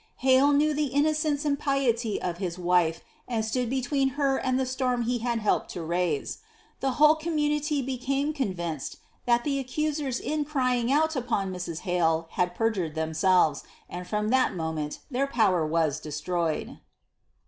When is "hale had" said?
11.81-12.55